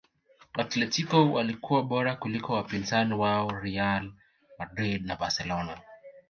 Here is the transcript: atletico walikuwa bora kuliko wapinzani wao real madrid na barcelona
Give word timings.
atletico 0.53 1.31
walikuwa 1.31 1.83
bora 1.83 2.15
kuliko 2.15 2.53
wapinzani 2.53 3.13
wao 3.13 3.49
real 3.51 4.11
madrid 4.59 5.05
na 5.05 5.15
barcelona 5.15 5.77